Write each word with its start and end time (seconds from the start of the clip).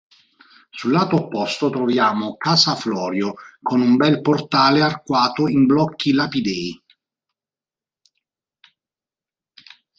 Sul 0.71 0.93
lato 0.93 1.15
opposto 1.25 1.69
troviamo 1.69 2.35
Casa 2.35 2.73
Florio, 2.73 3.35
con 3.61 3.81
un 3.81 3.97
bel 3.97 4.21
portale 4.21 4.81
arcuato 4.81 5.47
in 5.47 5.67
blocchi 5.67 6.11
lapidei. 6.11 6.83